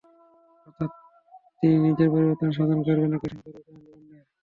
[0.67, 0.91] অর্থাৎ
[1.59, 4.25] তিনি নিজের পরিবর্তন সাধন করবেন, একই সঙ্গে পরিবর্তন আনবেন অন্যের।